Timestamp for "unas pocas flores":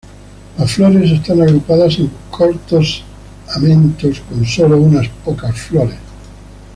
4.77-5.99